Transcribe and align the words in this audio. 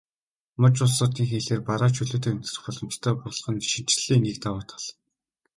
Муж 0.61 0.75
улсуудын 0.85 1.25
хилээр 1.29 1.61
бараа 1.69 1.91
чөлөөтэй 1.95 2.33
нэвтрэх 2.35 2.63
боломжтой 2.65 3.13
болох 3.23 3.47
нь 3.51 3.67
шинэчлэлийн 3.71 4.23
нэг 4.25 4.37
давуу 4.43 4.63
тал. 4.69 4.83